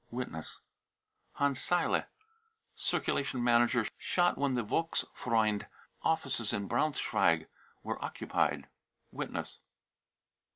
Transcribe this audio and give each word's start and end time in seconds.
(Witness.) 0.09 0.61
hans 1.33 1.59
saile, 1.59 2.05
circulation 2.73 3.43
manager, 3.43 3.85
shot 3.99 4.35
when 4.35 4.55
the 4.55 4.63
Volksfreund 4.63 5.67
offices 6.01 6.53
in 6.53 6.67
Braunschweig 6.67 7.45
were 7.83 8.03
occupied. 8.03 8.67
(Witness.) 9.11 9.59